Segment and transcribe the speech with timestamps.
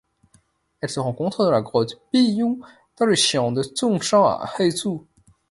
[0.79, 2.57] Elle se rencontre dans la grotte Biyun
[2.97, 5.05] dans le xian de Zhongshan à Hezhou.